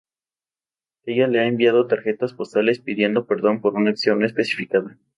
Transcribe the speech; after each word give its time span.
Ella 1.05 1.27
le 1.27 1.39
ha 1.41 1.45
enviado 1.45 1.85
tarjetas 1.85 2.33
postales 2.33 2.79
pidiendo 2.79 3.27
perdón 3.27 3.61
por 3.61 3.75
una 3.75 3.91
acción 3.91 4.17
no 4.17 4.25
especificada. 4.25 4.97